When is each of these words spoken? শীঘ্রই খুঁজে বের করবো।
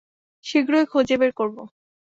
শীঘ্রই 0.45 0.85
খুঁজে 0.85 1.15
বের 1.17 1.31
করবো। 1.31 1.63